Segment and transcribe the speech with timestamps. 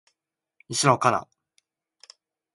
[0.67, 1.27] 西野カナ